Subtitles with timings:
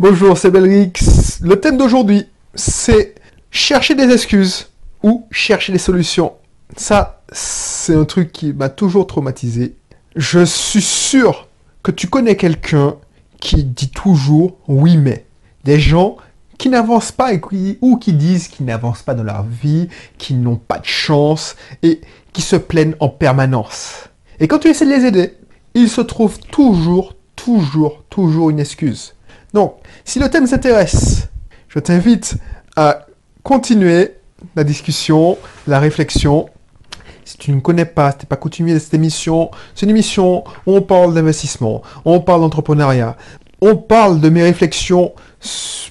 [0.00, 0.94] Bonjour, c'est Belrix.
[1.42, 3.16] Le thème d'aujourd'hui, c'est
[3.50, 4.70] chercher des excuses
[5.02, 6.32] ou chercher des solutions.
[6.74, 9.76] Ça, c'est un truc qui m'a toujours traumatisé.
[10.16, 11.48] Je suis sûr
[11.82, 12.96] que tu connais quelqu'un
[13.40, 15.26] qui dit toujours oui mais.
[15.64, 16.16] Des gens
[16.56, 20.32] qui n'avancent pas et qui, ou qui disent qu'ils n'avancent pas dans leur vie, qui
[20.32, 22.00] n'ont pas de chance et
[22.32, 24.08] qui se plaignent en permanence.
[24.38, 25.34] Et quand tu essaies de les aider,
[25.74, 29.12] ils se trouvent toujours, toujours, toujours une excuse.
[29.52, 31.28] Donc, si le thème s'intéresse,
[31.68, 32.36] je t'invite
[32.76, 33.06] à
[33.42, 34.16] continuer
[34.56, 36.48] la discussion, la réflexion.
[37.24, 39.90] Si tu ne connais pas, si tu n'es pas coutumier de cette émission, c'est une
[39.90, 43.16] émission où on parle d'investissement, on parle d'entrepreneuriat,
[43.60, 45.12] on parle de mes réflexions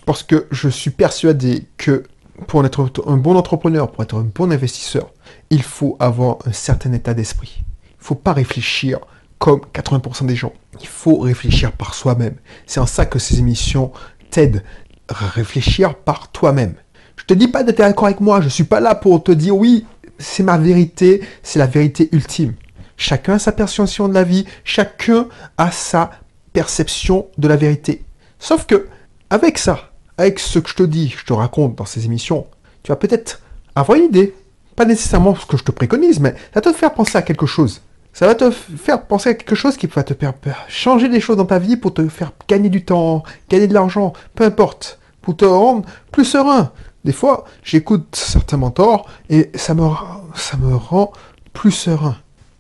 [0.06, 2.04] parce que je suis persuadé que
[2.48, 5.12] pour être un bon entrepreneur, pour être un bon investisseur,
[5.50, 7.64] il faut avoir un certain état d'esprit.
[7.84, 9.00] Il ne faut pas réfléchir
[9.40, 10.54] comme 80% des gens.
[10.82, 12.36] Il faut réfléchir par soi-même.
[12.68, 13.92] C'est en ça que ces émissions
[14.30, 14.64] t'aident
[15.10, 16.76] réfléchir par toi-même.
[17.16, 19.56] Je te dis pas d'être d'accord avec moi, je suis pas là pour te dire
[19.56, 19.86] oui,
[20.20, 22.54] c'est ma vérité, c'est la vérité ultime.
[22.98, 26.12] Chacun a sa perception de la vie, chacun a sa
[26.54, 28.04] perception de la vérité.
[28.40, 28.88] Sauf que,
[29.30, 32.48] avec ça, avec ce que je te dis, je te raconte dans ces émissions,
[32.84, 33.42] tu vas peut-être
[33.76, 34.36] avoir une idée.
[34.76, 37.46] Pas nécessairement ce que je te préconise, mais ça va te faire penser à quelque
[37.46, 37.82] chose.
[38.20, 40.34] Ça va te faire penser à quelque chose qui va te faire
[40.68, 44.12] changer des choses dans ta vie pour te faire gagner du temps, gagner de l'argent,
[44.36, 46.74] peu importe, pour te rendre plus serein.
[47.06, 49.88] Des fois, j'écoute certains mentors et ça me,
[50.36, 51.14] ça me rend
[51.54, 52.18] plus serein.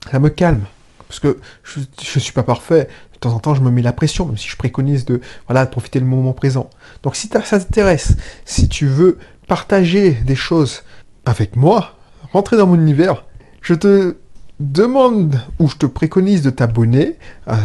[0.09, 0.63] Ça me calme.
[1.09, 2.87] Parce que je ne suis pas parfait.
[3.15, 5.65] De temps en temps, je me mets la pression, même si je préconise de, voilà,
[5.65, 6.69] de profiter du moment présent.
[7.03, 9.17] Donc, si ça t'intéresse, si tu veux
[9.49, 10.83] partager des choses
[11.25, 11.97] avec moi,
[12.31, 13.25] rentrer dans mon univers,
[13.61, 14.15] je te
[14.59, 17.55] demande ou je te préconise de t'abonner euh,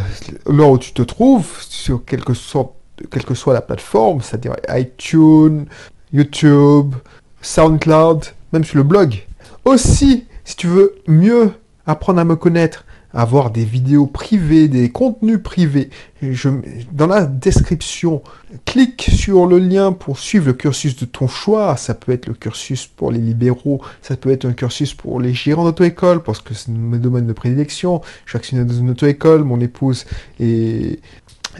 [0.46, 5.66] où tu te trouves, sur quelle que soit la plateforme, c'est-à-dire iTunes,
[6.12, 6.94] YouTube,
[7.42, 9.24] SoundCloud, même sur le blog.
[9.64, 11.52] Aussi, si tu veux mieux
[11.86, 12.83] apprendre à me connaître,
[13.14, 15.90] avoir des vidéos privées, des contenus privés.
[16.20, 16.48] Je,
[16.92, 18.22] dans la description,
[18.64, 21.76] clique sur le lien pour suivre le cursus de ton choix.
[21.76, 25.32] Ça peut être le cursus pour les libéraux, ça peut être un cursus pour les
[25.32, 28.02] gérants d'auto-école, parce que c'est mes domaines de prédilection.
[28.24, 30.06] Je suis actionnaire dans une auto-école, mon épouse
[30.40, 31.00] est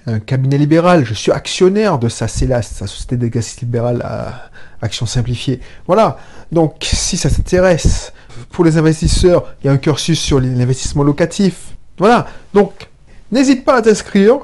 [0.06, 4.50] un cabinet libéral, je suis actionnaire de sa CELAS, sa Société d'exercice libéral à
[4.84, 5.60] Action Simplifiée.
[5.86, 6.18] Voilà,
[6.52, 8.12] donc si ça t'intéresse,
[8.50, 11.74] pour les investisseurs, il y a un cursus sur l'investissement locatif.
[11.98, 12.88] Voilà, donc
[13.32, 14.38] n'hésite pas à t'inscrire,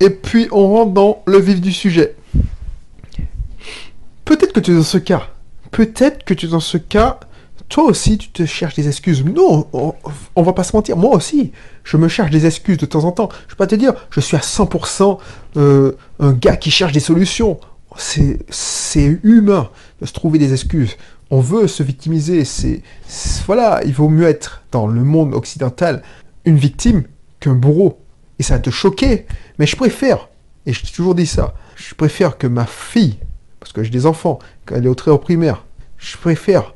[0.00, 2.14] et puis on rentre dans le vif du sujet.
[4.24, 5.28] Peut-être que tu es dans ce cas,
[5.70, 7.20] peut-être que tu es dans ce cas
[7.68, 9.24] toi aussi, tu te cherches des excuses.
[9.24, 10.96] Non, on, va pas se mentir.
[10.96, 11.52] Moi aussi,
[11.82, 13.28] je me cherche des excuses de temps en temps.
[13.48, 15.18] Je vais pas te dire, je suis à 100%
[15.56, 17.58] euh, un gars qui cherche des solutions.
[17.98, 19.70] C'est humain
[20.00, 20.96] de se trouver des excuses.
[21.30, 22.44] On veut se victimiser.
[22.44, 22.82] C'est
[23.46, 26.02] voilà, il vaut mieux être dans le monde occidental
[26.44, 27.04] une victime
[27.40, 27.98] qu'un bourreau.
[28.38, 29.26] Et ça va te choquer.
[29.58, 30.28] Mais je préfère,
[30.66, 33.18] et je t'ai toujours dit ça, je préfère que ma fille,
[33.60, 35.64] parce que j'ai des enfants, quand elle est au très haut primaire,
[35.98, 36.74] je préfère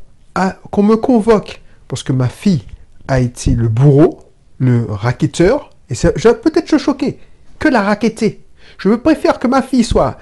[0.70, 2.62] qu'on me convoque parce que ma fille
[3.08, 4.20] a été le bourreau,
[4.58, 7.18] le racketteur, et peut-être te choquer,
[7.58, 8.40] que la raqueter.
[8.78, 10.18] Je préfère que ma fille soit,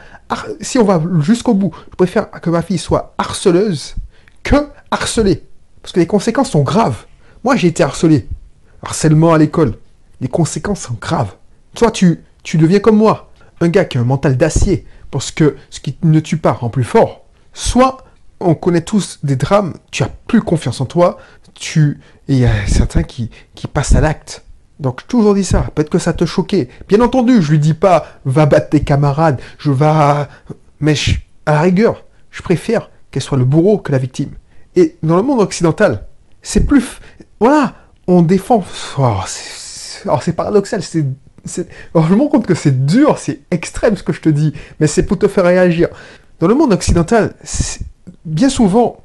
[0.60, 3.94] si on va jusqu'au bout, je préfère que ma fille soit harceleuse
[4.42, 4.56] que
[4.90, 5.44] harcelée.
[5.82, 7.06] Parce que les conséquences sont graves.
[7.44, 8.28] Moi, j'ai été harcelé.
[8.82, 9.74] Harcèlement à l'école.
[10.20, 11.34] Les conséquences sont graves.
[11.74, 13.30] Toi, tu, tu deviens comme moi.
[13.60, 14.86] Un gars qui a un mental d'acier.
[15.10, 17.24] Parce que ce qui ne tue pas rend plus fort.
[17.52, 18.04] Soit
[18.40, 21.18] on connaît tous des drames, tu as plus confiance en toi,
[21.54, 24.44] tu et il y a certains qui, qui passent à l'acte.
[24.80, 25.66] Donc, toujours dit ça.
[25.74, 26.68] Peut-être que ça te choquait.
[26.88, 30.26] Bien entendu, je lui dis pas, va battre tes camarades, je vais...
[30.80, 30.94] Mais
[31.46, 34.30] à la rigueur, je préfère qu'elle soit le bourreau que la victime.
[34.76, 36.06] Et dans le monde occidental,
[36.42, 37.00] c'est plus...
[37.40, 37.74] Voilà,
[38.06, 38.64] on défend...
[38.98, 41.04] Oh, c'est paradoxal, c'est...
[41.94, 44.52] Alors, je me rends compte que c'est dur, c'est extrême ce que je te dis,
[44.78, 45.88] mais c'est pour te faire réagir.
[46.38, 47.34] Dans le monde occidental,
[48.24, 49.02] bien souvent,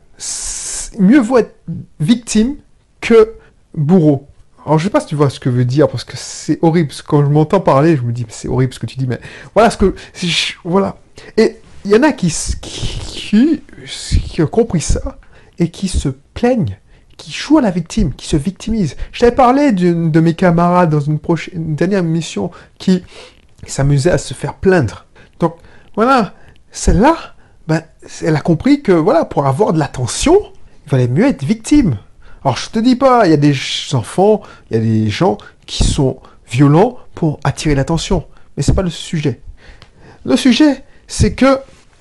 [1.00, 1.56] mieux vaut être
[2.00, 2.58] victime
[3.02, 3.34] que
[3.74, 4.28] bourreau.
[4.66, 6.94] Alors je sais pas si tu vois ce que veut dire parce que c'est horrible.
[7.06, 9.20] Quand je m'entends parler, je me dis c'est horrible ce que tu dis, mais
[9.54, 9.94] voilà ce que
[10.64, 10.98] voilà.
[11.38, 15.20] Et il y en a qui, qui, ont compris ça
[15.60, 16.78] et qui se plaignent,
[17.18, 18.96] qui jouent à la victime, qui se victimisent.
[19.12, 23.04] Je t'avais parlé d'une de mes camarades dans une, prochaine, dernière mission qui
[23.68, 25.06] s'amusait à se faire plaindre.
[25.40, 25.56] Donc
[25.96, 26.34] voilà,
[26.72, 27.18] celle-là,
[27.68, 27.84] ben,
[28.22, 30.38] elle a compris que voilà, pour avoir de l'attention,
[30.86, 31.98] il valait mieux être victime.
[32.44, 33.56] Alors je te dis pas, il y a des
[33.94, 36.20] enfants, il y a des gens qui sont
[36.50, 38.26] violents pour attirer l'attention,
[38.56, 39.42] mais c'est pas le sujet.
[40.26, 41.60] Le sujet, c'est que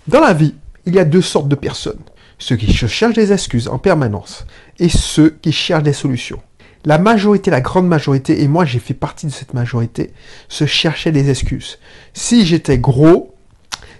[0.08, 0.54] dans la vie,
[0.84, 2.00] il y a deux sortes de personnes.
[2.38, 4.46] Ceux qui cherchent des excuses en permanence
[4.80, 6.42] et ceux qui cherchent des solutions.
[6.84, 10.12] La majorité, la grande majorité, et moi j'ai fait partie de cette majorité,
[10.48, 11.78] se cherchaient des excuses.
[12.14, 13.32] Si j'étais gros,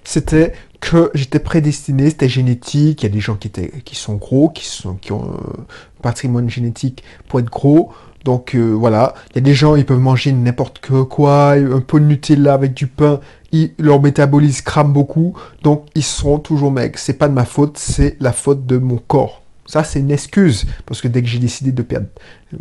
[0.03, 3.03] c'était que j'étais prédestiné, c'était génétique.
[3.03, 5.65] Il y a des gens qui, sont gros, qui, ont un
[6.03, 7.93] patrimoine génétique pour être gros.
[8.25, 11.99] Donc euh, voilà, il y a des gens, ils peuvent manger n'importe quoi, un peu
[11.99, 13.21] de Nutella avec du pain,
[13.79, 16.99] leur métabolisme crame beaucoup, donc ils seront toujours maigres.
[16.99, 19.43] C'est pas de ma faute, c'est la faute de mon corps.
[19.67, 22.09] Ça, c'est une excuse, parce que dès que j'ai décidé de perdre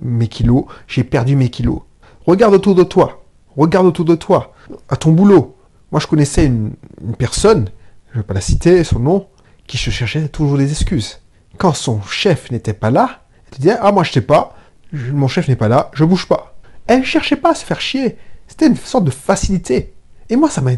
[0.02, 1.82] mes kilos, j'ai perdu mes kilos.
[2.26, 3.24] Regarde autour de toi,
[3.58, 4.54] regarde autour de toi,
[4.90, 5.56] à ton boulot.
[5.92, 6.72] Moi, je connaissais une,
[7.18, 7.70] personne,
[8.12, 9.28] je ne vais pas la citer, son nom,
[9.68, 11.22] qui se cherchait toujours des excuses.
[11.58, 13.22] Quand son chef n'était pas là,
[13.52, 14.56] elle disait Ah, moi, je sais pas,
[14.92, 16.56] mon chef n'est pas là, je bouge pas.
[16.88, 18.18] Elle cherchait pas à se faire chier.
[18.48, 19.94] C'était une sorte de facilité.
[20.30, 20.72] Et moi, ça m'a.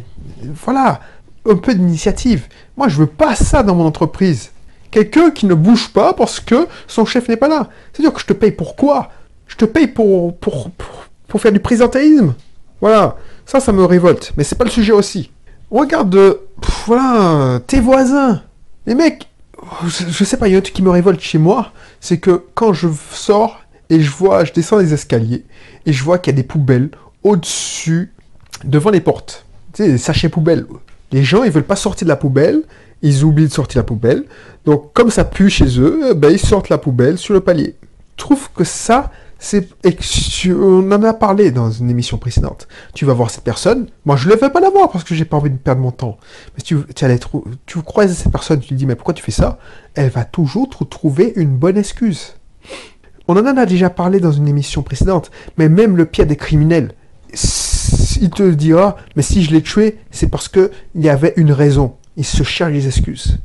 [0.64, 1.00] Voilà,
[1.50, 2.48] un peu d'initiative.
[2.78, 4.52] Moi, je veux pas ça dans mon entreprise.
[4.92, 7.70] Quelqu'un qui ne bouge pas parce que son chef n'est pas là.
[7.92, 9.10] C'est-à-dire que je te paye pour quoi?
[9.48, 10.70] Je te paye pour, pour,
[11.28, 12.36] pour, faire du présentéisme.
[12.80, 14.34] Voilà, ça, ça me révolte.
[14.38, 15.32] Mais c'est pas le sujet aussi.
[15.74, 16.38] Regarde,
[16.86, 18.42] voilà, tes voisins.
[18.86, 19.28] Les mecs,
[19.86, 21.74] je, je sais pas, il y a un truc qui me révolte chez moi.
[22.00, 23.60] C'est que quand je sors,
[23.90, 25.46] et je vois, je descends les escaliers
[25.86, 26.90] et je vois qu'il y a des poubelles
[27.24, 28.14] au-dessus,
[28.64, 29.46] devant les portes.
[29.74, 30.66] Tu sais, des sachets poubelles.
[31.12, 32.62] Les gens, ils veulent pas sortir de la poubelle,
[33.02, 34.25] ils oublient de sortir la poubelle.
[34.66, 37.75] Donc, comme ça pue chez eux, eh ben, ils sortent la poubelle sur le palier.
[38.18, 39.12] Je trouve que ça,
[40.48, 42.68] On en a parlé dans une émission précédente.
[42.94, 43.88] Tu vas voir cette personne.
[44.06, 45.92] Moi, je ne vais pas la voir parce que j'ai pas envie de perdre mon
[45.92, 46.18] temps.
[46.56, 47.19] Mais tu, tu, allais
[47.66, 49.60] tu croises cette personne, tu lui dis, mais pourquoi tu fais ça?
[49.95, 52.36] Elle va toujours trouver une bonne excuse.
[53.28, 56.94] On en a déjà parlé dans une émission précédente, mais même le pire des criminels,
[58.22, 61.96] il te dira, mais si je l'ai tué, c'est parce qu'il y avait une raison.
[62.18, 63.39] Il se cherche des excuses.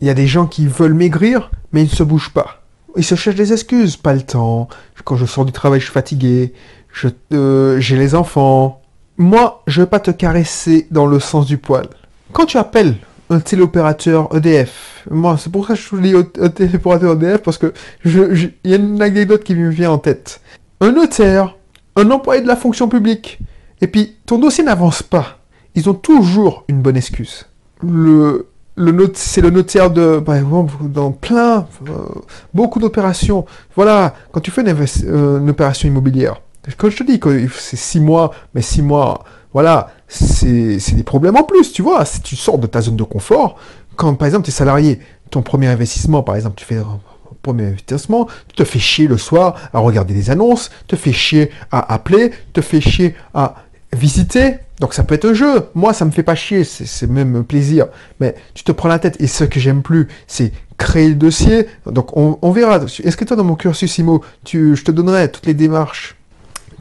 [0.00, 2.65] Il y a des gens qui veulent maigrir, mais ils ne se bougent pas.
[2.96, 3.96] Ils se cherchent des excuses.
[3.96, 4.68] Pas le temps.
[5.04, 6.52] Quand je sors du travail, je suis fatigué.
[7.32, 8.82] Euh, j'ai les enfants.
[9.18, 11.88] Moi, je vais pas te caresser dans le sens du poil.
[12.32, 12.96] Quand tu appelles
[13.30, 15.04] un téléopérateur EDF.
[15.10, 17.72] Moi, c'est pour ça que je dis un téléopérateur EDF, parce que
[18.04, 20.40] il y a une anecdote qui me vient en tête.
[20.80, 21.56] Un notaire,
[21.96, 23.38] un employé de la fonction publique,
[23.80, 25.38] et puis ton dossier n'avance pas.
[25.74, 27.46] Ils ont toujours une bonne excuse.
[27.82, 28.46] Le,
[28.76, 30.22] le c'est le notaire de,
[30.82, 31.92] dans plein, euh,
[32.54, 33.46] beaucoup d'opérations.
[33.74, 34.76] Voilà, quand tu fais une,
[35.06, 36.40] euh, opération immobilière,
[36.76, 41.36] quand je te dis que c'est six mois, mais six mois, voilà, c'est des problèmes
[41.36, 42.04] en plus, tu vois.
[42.04, 43.56] Si tu sors de ta zone de confort,
[43.96, 45.00] quand par exemple tu es salarié,
[45.30, 47.00] ton premier investissement, par exemple, tu fais un
[47.42, 51.50] premier investissement, tu te fais chier le soir à regarder des annonces, te fais chier
[51.70, 53.54] à appeler, te fais chier à
[53.92, 54.56] visiter.
[54.80, 55.68] Donc ça peut être un jeu.
[55.74, 57.86] Moi, ça me fait pas chier, c'est même un plaisir.
[58.20, 59.16] Mais tu te prends la tête.
[59.20, 61.66] Et ce que j'aime plus, c'est créer le dossier.
[61.86, 62.80] Donc on, verra.
[62.84, 66.16] Est-ce que toi, dans mon cursus IMO, tu, je te donnerai toutes les démarches,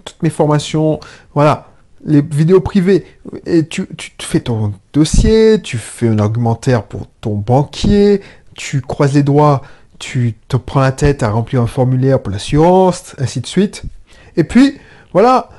[0.03, 0.99] toutes mes formations,
[1.33, 1.69] voilà
[2.07, 3.03] les vidéos privées,
[3.47, 8.21] et tu, tu fais ton dossier, tu fais un argumentaire pour ton banquier,
[8.53, 9.63] tu croises les doigts,
[9.97, 13.83] tu te prends la tête à remplir un formulaire pour l'assurance, ainsi de suite.
[14.37, 14.77] Et puis,
[15.13, 15.49] voilà,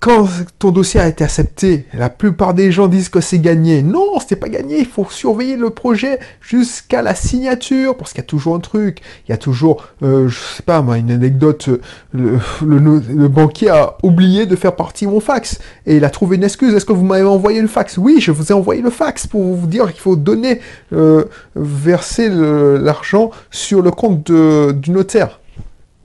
[0.00, 0.28] quand
[0.58, 3.82] ton dossier a été accepté, la plupart des gens disent que c'est gagné.
[3.82, 4.78] Non, c'est pas gagné.
[4.78, 9.00] Il faut surveiller le projet jusqu'à la signature, parce qu'il y a toujours un truc.
[9.26, 11.68] Il y a toujours, euh, je sais pas moi, une anecdote.
[12.12, 16.44] Le, le, banquier a oublié de faire partie mon fax et il a trouvé une
[16.44, 16.74] excuse.
[16.74, 17.98] Est-ce que vous m'avez envoyé le fax?
[17.98, 20.60] Oui, je vous ai envoyé le fax pour vous dire qu'il faut donner,
[20.94, 21.24] euh,
[21.54, 25.40] verser l'argent sur le compte du notaire.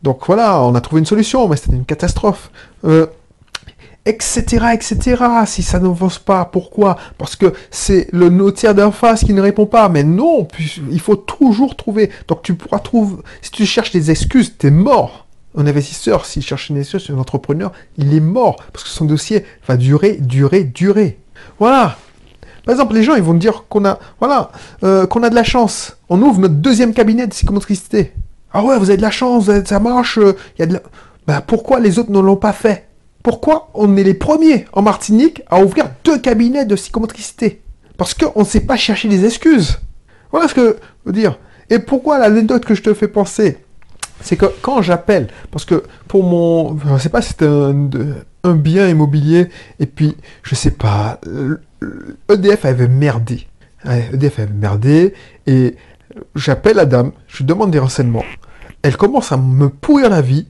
[0.04, 2.50] Donc voilà, on a trouvé une solution, mais c'était une catastrophe.
[2.86, 3.06] Euh,
[4.06, 5.24] etc., etc.
[5.46, 6.98] Si ça n'avance pas, pourquoi?
[7.18, 9.90] Parce que c'est le notaire d'en face qui ne répond pas.
[9.90, 10.48] Mais non,
[10.90, 12.10] il faut toujours trouver.
[12.28, 13.18] Donc tu pourras trouver.
[13.42, 15.28] Si tu cherches des excuses, t'es mort.
[15.58, 19.46] Un investisseur, s'il cherche une excuse, un entrepreneur, il est mort parce que son dossier
[19.68, 21.20] va durer, durer, durer.
[21.60, 21.98] Voilà.
[22.66, 24.52] Par exemple, les gens, ils vont dire qu'on a, voilà,
[24.84, 25.98] euh, qu'on a de la chance.
[26.08, 28.14] On ouvre notre deuxième cabinet de psychomotricité.
[28.54, 30.20] Ah ouais, vous avez de la chance, ça marche.
[30.20, 30.82] Euh, il de la...
[31.28, 32.88] bah, pourquoi les autres ne l'ont pas fait?
[33.24, 37.62] Pourquoi on est les premiers en Martinique à ouvrir deux cabinets de psychomotricité?
[37.98, 39.80] Parce qu'on ne sait pas chercher des excuses.
[40.32, 41.38] Voilà ce que je veux dire.
[41.70, 43.58] Et pourquoi l'anecdote que je te fais penser
[44.24, 47.90] c'est que quand j'appelle, parce que pour mon, je sais pas, c'est un,
[48.44, 49.50] un, bien immobilier,
[49.80, 51.20] et puis, je sais pas,
[52.30, 53.48] EDF avait merdé.
[53.86, 55.14] EDF avait merdé,
[55.48, 55.76] et
[56.36, 58.26] j'appelle la dame, je demande des renseignements.
[58.84, 60.48] Elle commence à me pourrir la vie,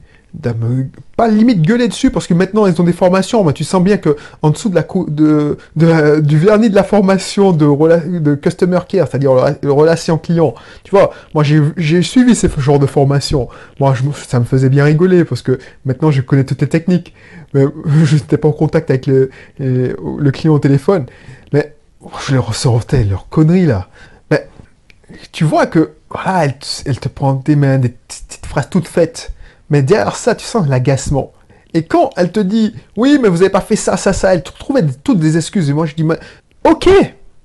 [1.16, 3.98] pas limite gueuler dessus parce que maintenant ils ont des formations, mais tu sens bien
[3.98, 8.80] que en dessous de la de, de, du vernis de la formation de, de customer
[8.88, 13.48] care, c'est-à-dire relation client, tu vois, moi j'ai suivi ce genre de formation.
[13.78, 13.94] Moi
[14.26, 17.14] ça me faisait bien rigoler parce que maintenant je connais toutes les techniques,
[17.52, 17.64] mais
[18.04, 21.06] je n'étais pas en contact avec le, le, client au téléphone,
[21.52, 21.74] mais
[22.26, 23.88] je les ressortais leurs conneries là.
[24.30, 24.48] Mais
[25.30, 26.54] tu vois que voilà, elle,
[26.86, 29.32] elle te prend des mains, des petites phrases toutes faites.
[29.72, 31.32] Mais derrière ça, tu sens l'agacement.
[31.72, 34.42] Et quand elle te dit, oui, mais vous n'avez pas fait ça, ça, ça, elle
[34.42, 35.70] trouvait toutes des excuses.
[35.70, 36.06] Et moi, je dis,
[36.64, 36.90] ok,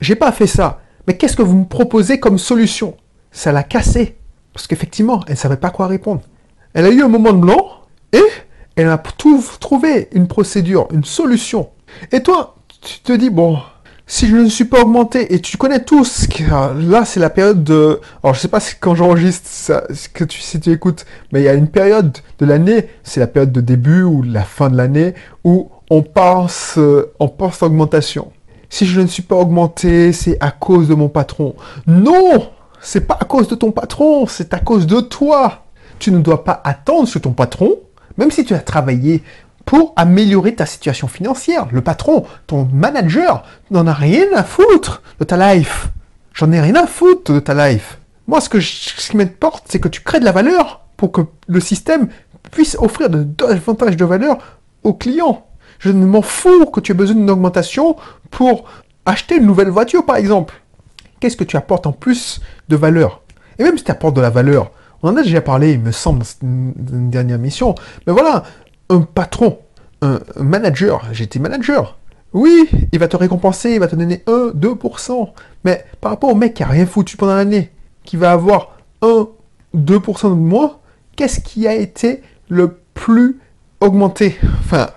[0.01, 0.81] j'ai pas fait ça.
[1.07, 2.97] Mais qu'est-ce que vous me proposez comme solution?
[3.31, 4.17] Ça l'a cassé.
[4.51, 6.19] Parce qu'effectivement, elle ne savait pas quoi répondre.
[6.73, 7.65] Elle a eu un moment de blanc
[8.11, 8.25] et
[8.75, 11.69] elle a trouvé une procédure, une solution.
[12.11, 13.57] Et toi, tu te dis, bon,
[14.09, 17.99] si je ne suis pas augmenté, et tu connais tous, là c'est la période de...
[18.23, 19.83] Alors je sais pas si quand j'enregistre ça,
[20.13, 23.27] que tu, si tu écoutes, mais il y a une période de l'année, c'est la
[23.27, 28.31] période de début ou la fin de l'année, où on pense, euh, on pense augmentation.
[28.69, 31.55] Si je ne suis pas augmenté, c'est à cause de mon patron.
[31.85, 35.65] Non C'est pas à cause de ton patron, c'est à cause de toi.
[35.99, 37.75] Tu ne dois pas attendre sur ton patron,
[38.17, 39.21] même si tu as travaillé
[39.67, 41.67] pour améliorer ta situation financière.
[41.71, 45.89] Le patron, ton manager, n'en a rien à foutre de ta life.
[46.33, 47.99] J'en ai rien à foutre de ta life.
[48.27, 51.21] Moi, ce, que ce qui m'importe, c'est que tu crées de la valeur pour que
[51.47, 52.07] le système
[52.49, 54.37] puisse offrir davantage de valeur
[54.83, 55.45] aux clients.
[55.79, 57.97] Je ne m'en fous que tu aies besoin d'une augmentation
[58.31, 58.69] pour
[59.05, 60.61] acheter une nouvelle voiture, par exemple.
[61.19, 63.21] Qu'est-ce que tu apportes en plus de valeur?
[63.59, 64.71] Et même si tu apportes de la valeur,
[65.03, 67.75] on en a déjà parlé, il me semble, dans une dernière mission.
[68.05, 68.43] Mais voilà,
[68.89, 69.59] un patron,
[70.01, 71.97] un manager, j'étais manager.
[72.33, 75.29] Oui, il va te récompenser, il va te donner 1, 2%.
[75.63, 77.71] Mais par rapport au mec qui a rien foutu pendant l'année,
[78.03, 79.27] qui va avoir 1,
[79.75, 80.77] 2% de moins,
[81.15, 83.39] qu'est-ce qui a été le plus
[83.79, 84.37] augmenté?
[84.59, 84.89] Enfin,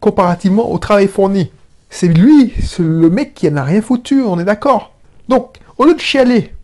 [0.00, 1.50] comparativement au travail fourni.
[1.90, 4.92] C'est lui, c'est le mec qui n'a rien foutu, on est d'accord.
[5.28, 6.54] Donc, au lieu de chialer,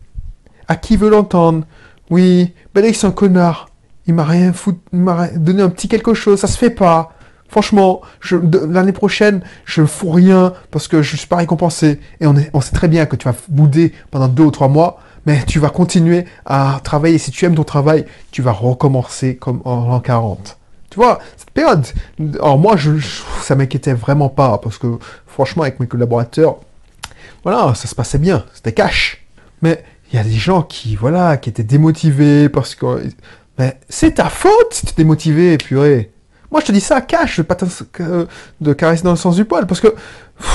[0.67, 1.65] à qui veut l'entendre
[2.09, 3.69] Oui, ben c'est un connard
[4.07, 7.13] il m'a rien foutu, il m'a donné un petit quelque chose, ça se fait pas.
[7.49, 8.01] Franchement,
[8.69, 11.99] l'année prochaine, je fous rien parce que je suis pas récompensé.
[12.19, 14.67] Et on, est, on sait très bien que tu vas bouder pendant deux ou trois
[14.67, 17.17] mois, mais tu vas continuer à travailler.
[17.17, 20.57] Si tu aimes ton travail, tu vas recommencer comme en l'an 40.
[20.89, 21.85] Tu vois, cette période.
[22.35, 22.91] Alors moi, je,
[23.41, 26.57] ça m'inquiétait vraiment pas parce que franchement, avec mes collaborateurs,
[27.43, 29.25] voilà, ça se passait bien, c'était cash.
[29.61, 33.09] Mais il y a des gens qui, voilà, qui étaient démotivés parce que
[33.57, 36.11] mais c'est ta faute si tu t'es motivé, purée.
[36.51, 37.57] Moi, je te dis ça, cache, pas
[38.61, 39.93] de caresser dans le sens du poil, parce que,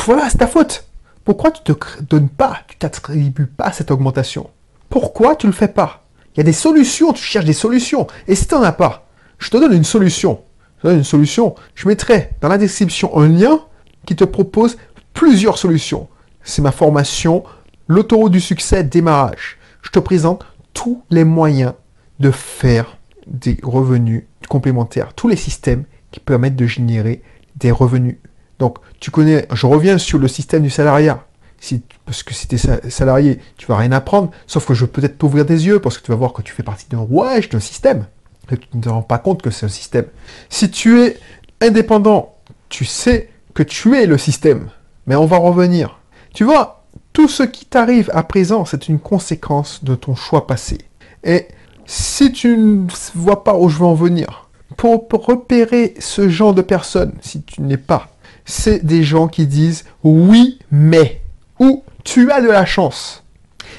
[0.06, 0.86] voilà, c'est ta faute.
[1.24, 4.50] Pourquoi tu te donnes pas, tu t'attribues pas cette augmentation?
[4.88, 6.04] Pourquoi tu le fais pas?
[6.34, 8.06] Il y a des solutions, tu cherches des solutions.
[8.26, 9.06] Et si tu n'en as pas,
[9.38, 10.42] je te donne une solution.
[10.78, 11.54] Je te donne une solution.
[11.74, 13.60] Je mettrai dans la description un lien
[14.06, 14.78] qui te propose
[15.12, 16.08] plusieurs solutions.
[16.42, 17.44] C'est ma formation,
[17.86, 19.58] l'autoroute du succès démarrage.
[19.82, 21.74] Je te présente tous les moyens
[22.22, 27.20] de faire des revenus complémentaires, tous les systèmes qui permettent de générer
[27.56, 28.16] des revenus.
[28.58, 31.26] Donc, tu connais, je reviens sur le système du salariat.
[31.58, 35.00] Si, parce que si tu es salarié, tu vas rien apprendre, sauf que je peux
[35.00, 37.48] peut-être t'ouvrir des yeux parce que tu vas voir que tu fais partie d'un rouage,
[37.48, 38.06] d'un système.
[38.50, 40.06] Et tu ne te rends pas compte que c'est un système.
[40.48, 41.18] Si tu es
[41.60, 42.36] indépendant,
[42.68, 44.70] tu sais que tu es le système.
[45.06, 46.00] Mais on va revenir.
[46.34, 50.78] Tu vois, tout ce qui t'arrive à présent, c'est une conséquence de ton choix passé.
[51.24, 51.46] Et
[51.86, 56.62] si tu ne vois pas où je veux en venir, pour repérer ce genre de
[56.62, 58.08] personnes, si tu n'es pas,
[58.44, 61.22] c'est des gens qui disent oui, mais,
[61.58, 63.22] ou tu as de la chance.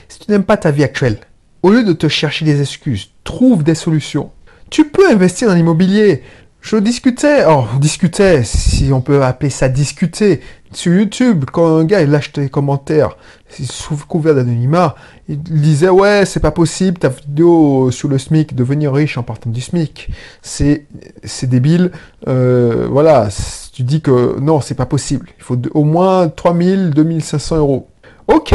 [0.08, 1.20] Si tu n'aimes pas ta vie actuelle,
[1.62, 4.32] au lieu de te chercher des excuses, trouve des solutions.
[4.70, 6.24] Tu peux investir dans l'immobilier.
[6.62, 10.42] Je discutais, oh, discutais, si on peut appeler ça discuter,
[10.72, 13.18] sur YouTube, quand un gars lâche des commentaires,
[13.50, 14.96] sous couvert d'anonymat,
[15.28, 19.50] il disait ouais c'est pas possible ta vidéo sur le SMIC, devenir riche en partant
[19.50, 20.10] du SMIC,
[20.42, 20.86] c'est
[21.24, 21.92] c'est débile,
[22.28, 23.30] euh, voilà,
[23.72, 27.88] tu dis que non c'est pas possible, il faut au moins 3000, 2500 euros.
[28.28, 28.54] Ok,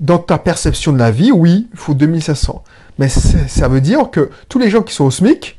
[0.00, 2.62] dans ta perception de la vie, oui, il faut 2500,
[2.98, 5.56] mais ça veut dire que tous les gens qui sont au SMIC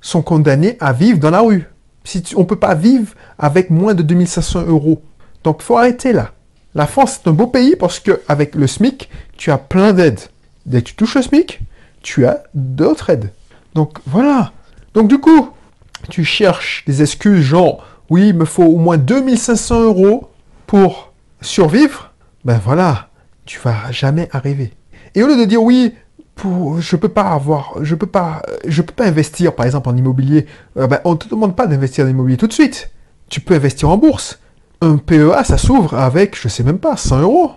[0.00, 1.64] sont condamnés à vivre dans la rue.
[2.04, 5.02] Si on ne peut pas vivre avec moins de 2500 euros.
[5.42, 6.32] Donc, faut arrêter là.
[6.74, 10.20] La France, c'est un beau pays parce que avec le SMIC, tu as plein d'aides.
[10.66, 11.60] Dès que tu touches le SMIC,
[12.02, 13.30] tu as d'autres aides.
[13.74, 14.52] Donc, voilà.
[14.94, 15.50] Donc, du coup,
[16.10, 20.30] tu cherches des excuses genre, oui, il me faut au moins 2500 euros
[20.66, 22.12] pour survivre.
[22.44, 23.08] Ben voilà,
[23.46, 24.72] tu vas jamais arriver.
[25.14, 25.94] Et au lieu de dire, oui,
[26.34, 29.96] pour, je peux pas avoir, je peux pas, je peux pas investir, par exemple, en
[29.96, 30.46] immobilier.
[30.76, 32.90] Euh, ben, on te demande pas d'investir en immobilier tout de suite.
[33.28, 34.40] Tu peux investir en bourse.
[34.80, 37.52] Un PEA, ça s'ouvre avec, je sais même pas, 100 euros.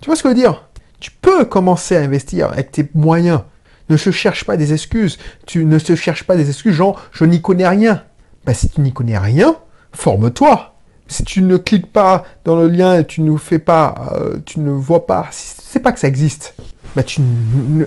[0.00, 0.68] Tu vois ce que je veux dire?
[1.00, 3.40] Tu peux commencer à investir avec tes moyens.
[3.88, 5.18] Ne se cherche pas des excuses.
[5.46, 8.02] Tu ne te cherches pas des excuses, genre, je n'y connais rien.
[8.44, 9.56] Ben, si tu n'y connais rien,
[9.92, 10.74] forme-toi.
[11.08, 14.70] Si tu ne cliques pas dans le lien tu ne fais pas, euh, tu ne
[14.70, 16.54] vois pas, sais pas que ça existe,
[16.96, 17.84] ben tu ne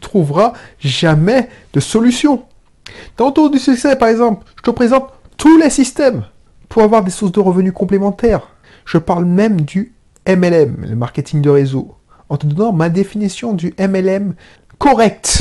[0.00, 2.44] trouveras jamais de solution.
[3.16, 6.24] Dans ton du succès, par exemple, je te présente tous les systèmes
[6.78, 8.50] pour avoir des sources de revenus complémentaires.
[8.84, 9.94] Je parle même du
[10.28, 11.96] MLM, le marketing de réseau,
[12.28, 14.36] en te donnant ma définition du MLM
[14.78, 15.40] correct.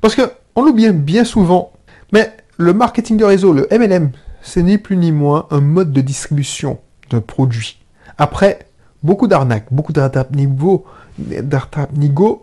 [0.00, 0.22] Parce que
[0.56, 1.74] on l'oublie bien souvent,
[2.14, 6.00] mais le marketing de réseau, le MLM, c'est ni plus ni moins un mode de
[6.00, 6.78] distribution
[7.10, 7.78] d'un produit.
[8.16, 8.60] Après,
[9.02, 10.86] beaucoup d'arnaques, beaucoup d'arnaques Nigo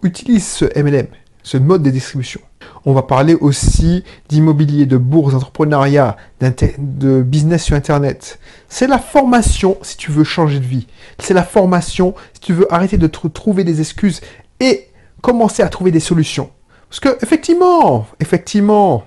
[0.04, 1.08] utilisent ce MLM,
[1.42, 2.42] ce mode de distribution.
[2.86, 8.40] On va parler aussi d'immobilier, de bourse, d'entrepreneuriat, de business sur Internet.
[8.70, 10.88] C'est la formation si tu veux changer de vie.
[11.20, 14.22] C'est la formation si tu veux arrêter de trouver des excuses
[14.60, 14.88] et
[15.22, 16.50] commencer à trouver des solutions.
[16.90, 19.04] Parce que, effectivement, effectivement,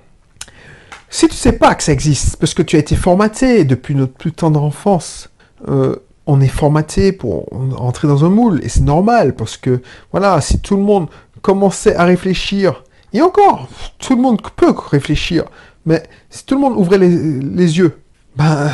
[1.10, 4.14] si tu sais pas que ça existe, parce que tu as été formaté depuis notre
[4.14, 5.28] plus tendre enfance,
[5.68, 10.40] euh, on est formaté pour entrer dans un moule, et c'est normal, parce que, voilà,
[10.40, 11.08] si tout le monde
[11.42, 12.83] commençait à réfléchir,
[13.14, 13.68] et encore,
[13.98, 15.44] tout le monde peut réfléchir,
[15.86, 18.00] mais si tout le monde ouvrait les, yeux,
[18.36, 18.70] ben,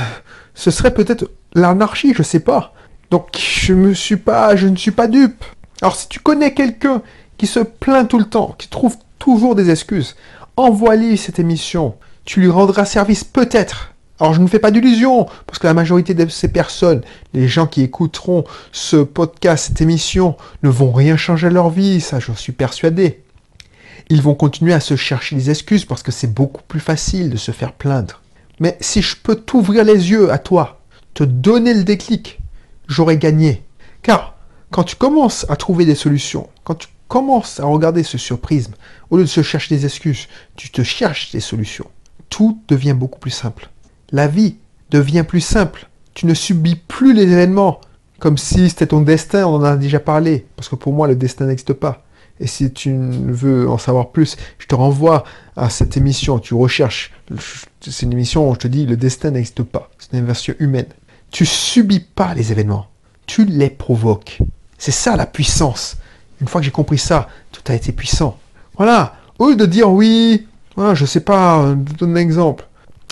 [0.55, 2.73] ce serait peut-être l'anarchie, je sais pas.
[3.11, 5.45] Donc, je me suis pas, je ne suis pas dupe.
[5.83, 7.03] Alors, si tu connais quelqu'un
[7.37, 10.17] qui se plaint tout le temps, qui trouve toujours des excuses,
[10.57, 11.97] envoie-lui cette émission.
[12.25, 13.95] Tu lui rendras service peut-être.
[14.21, 17.01] Alors je ne fais pas d'illusion, parce que la majorité de ces personnes,
[17.33, 22.03] les gens qui écouteront ce podcast, cette émission, ne vont rien changer à leur vie,
[22.03, 23.23] ça j'en suis persuadé.
[24.11, 27.37] Ils vont continuer à se chercher des excuses parce que c'est beaucoup plus facile de
[27.37, 28.21] se faire plaindre.
[28.59, 30.81] Mais si je peux t'ouvrir les yeux à toi,
[31.15, 32.41] te donner le déclic,
[32.89, 33.63] j'aurai gagné.
[34.03, 34.37] Car
[34.71, 38.75] quand tu commences à trouver des solutions, quand tu commences à regarder ce surprisme,
[39.11, 41.89] au lieu de se chercher des excuses, tu te cherches des solutions.
[42.29, 43.71] Tout devient beaucoup plus simple.
[44.11, 44.57] La vie
[44.91, 45.89] devient plus simple.
[46.15, 47.81] Tu ne subis plus les événements
[48.21, 51.17] comme si c'était ton destin, on en a déjà parlé, parce que pour moi le
[51.17, 52.05] destin n'existe pas.
[52.41, 55.25] Et si tu veux en savoir plus, je te renvoie
[55.57, 57.13] à cette émission, tu recherches.
[57.81, 59.91] C'est une émission où je te dis le destin n'existe pas.
[59.99, 60.87] C'est une version humaine.
[61.31, 62.89] Tu subis pas les événements,
[63.27, 64.39] tu les provoques.
[64.79, 65.99] C'est ça la puissance.
[66.41, 68.39] Une fois que j'ai compris ça, tout a été puissant.
[68.77, 69.17] Voilà.
[69.39, 72.67] Au lieu de dire oui, voilà, je sais pas, je donne un exemple.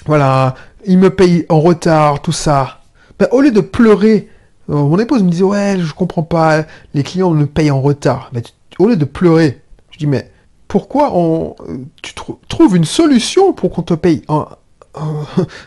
[0.07, 0.55] Voilà,
[0.87, 2.81] il me paye en retard, tout ça.
[3.19, 4.29] Ben, au lieu de pleurer,
[4.71, 6.65] euh, mon épouse me disait ouais, je comprends pas,
[6.95, 8.31] les clients me payent en retard.
[8.33, 8.43] Ben,
[8.79, 9.61] au lieu de pleurer,
[9.91, 10.31] je dis mais
[10.67, 11.57] pourquoi on,
[12.03, 12.13] tu
[12.49, 14.47] trouves une solution pour qu'on te paye on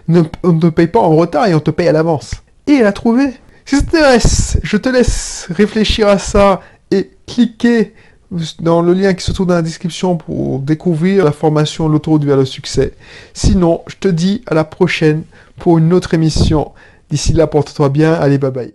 [0.07, 2.35] ne te paye pas en retard et on te paye à l'avance?
[2.67, 3.33] Et elle a trouvé.
[3.65, 7.93] Si ça t'intéresse, je te laisse réfléchir à ça et cliquer
[8.59, 12.37] dans le lien qui se trouve dans la description pour découvrir la formation L'autoroute vers
[12.37, 12.93] le succès.
[13.33, 15.23] Sinon, je te dis à la prochaine
[15.57, 16.71] pour une autre émission.
[17.09, 18.13] D'ici là, porte-toi bien.
[18.13, 18.69] Allez, bye bye.